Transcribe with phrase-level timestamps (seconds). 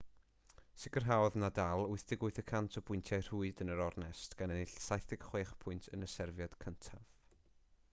[0.83, 6.13] sicrhaodd nadal 88% o bwyntiau rhwyd yn yr ornest gan ennill 76 pwynt yn y
[6.17, 7.17] serfiad cyntaf